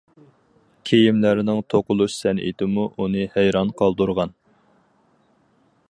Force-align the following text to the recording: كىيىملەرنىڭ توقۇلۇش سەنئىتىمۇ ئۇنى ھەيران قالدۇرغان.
كىيىملەرنىڭ 0.91 1.59
توقۇلۇش 1.73 2.15
سەنئىتىمۇ 2.21 2.87
ئۇنى 2.97 3.27
ھەيران 3.37 3.75
قالدۇرغان. 3.83 4.35